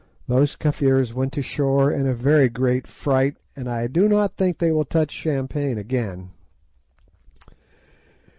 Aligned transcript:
Those 0.27 0.55
Kafirs 0.55 1.13
went 1.13 1.31
to 1.33 1.41
the 1.41 1.45
shore 1.45 1.91
in 1.91 2.07
a 2.07 2.15
very 2.15 2.49
great 2.49 2.87
fright, 2.87 3.35
and 3.55 3.69
I 3.69 3.85
do 3.85 4.09
not 4.09 4.35
think 4.35 4.57
that 4.57 4.65
they 4.65 4.71
will 4.71 4.83
touch 4.83 5.11
champagne 5.11 5.77
again. 5.77 6.31